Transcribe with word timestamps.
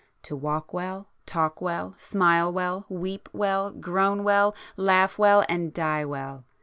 To 0.23 0.35
walk 0.35 0.73
well, 0.73 1.09
talk 1.27 1.61
well, 1.61 1.93
smile 1.99 2.51
well, 2.51 2.85
weep 2.89 3.29
well, 3.33 3.69
groan 3.69 4.23
well, 4.23 4.55
laugh 4.75 5.19
well—and 5.19 5.75
die 5.75 6.05
well! 6.05 6.43